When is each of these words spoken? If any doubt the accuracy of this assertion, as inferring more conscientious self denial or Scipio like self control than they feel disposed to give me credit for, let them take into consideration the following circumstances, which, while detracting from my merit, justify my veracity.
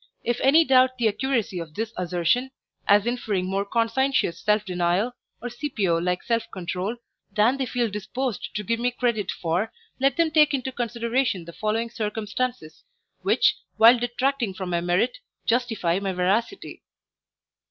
If 0.23 0.39
any 0.41 0.65
doubt 0.65 0.97
the 0.97 1.07
accuracy 1.09 1.59
of 1.59 1.75
this 1.75 1.93
assertion, 1.95 2.49
as 2.87 3.05
inferring 3.05 3.45
more 3.45 3.63
conscientious 3.63 4.39
self 4.41 4.65
denial 4.65 5.11
or 5.43 5.49
Scipio 5.51 5.99
like 5.99 6.23
self 6.23 6.41
control 6.51 6.95
than 7.33 7.57
they 7.57 7.67
feel 7.67 7.87
disposed 7.87 8.49
to 8.55 8.63
give 8.63 8.79
me 8.79 8.89
credit 8.89 9.29
for, 9.29 9.71
let 9.99 10.17
them 10.17 10.31
take 10.31 10.55
into 10.55 10.71
consideration 10.71 11.45
the 11.45 11.53
following 11.53 11.91
circumstances, 11.91 12.83
which, 13.21 13.55
while 13.77 13.99
detracting 13.99 14.55
from 14.55 14.71
my 14.71 14.81
merit, 14.81 15.19
justify 15.45 15.99
my 15.99 16.13
veracity. 16.13 16.81